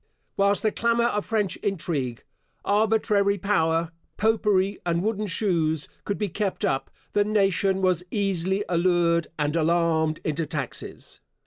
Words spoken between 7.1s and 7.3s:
the